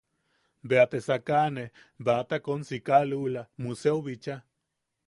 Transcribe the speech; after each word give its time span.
Beate 0.67 1.01
sakane 1.07 1.63
Ba- 1.99 2.27
takonsika 2.29 3.05
lula 3.09 3.41
Museo 3.63 4.01
bicha. 4.05 4.43